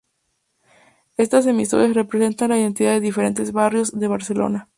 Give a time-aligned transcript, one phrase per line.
[1.17, 4.67] Estas emisoras representan la identidad de diferentes barrios de Barcelona.